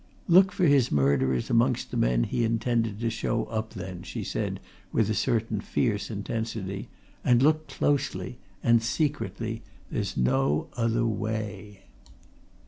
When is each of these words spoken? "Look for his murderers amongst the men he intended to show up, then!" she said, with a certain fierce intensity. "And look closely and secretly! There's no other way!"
"Look 0.27 0.51
for 0.51 0.65
his 0.65 0.91
murderers 0.91 1.51
amongst 1.51 1.91
the 1.91 1.95
men 1.97 2.23
he 2.23 2.43
intended 2.43 2.99
to 3.01 3.11
show 3.11 3.43
up, 3.45 3.75
then!" 3.75 4.01
she 4.01 4.23
said, 4.23 4.59
with 4.91 5.11
a 5.11 5.13
certain 5.13 5.61
fierce 5.61 6.09
intensity. 6.09 6.89
"And 7.23 7.43
look 7.43 7.67
closely 7.67 8.39
and 8.63 8.81
secretly! 8.81 9.61
There's 9.91 10.17
no 10.17 10.69
other 10.75 11.05
way!" 11.05 11.83